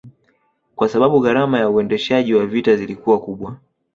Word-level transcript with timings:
kwasababu 0.75 1.19
gharama 1.19 1.57
za 1.59 1.69
uendeshaji 1.69 2.33
wa 2.33 2.45
vita 2.47 2.75
zilikuwa 2.75 3.21
kubwa 3.21 3.57